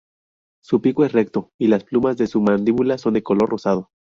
[0.63, 3.91] Su pico es recto y las plumas de su mandíbula son de color rosado.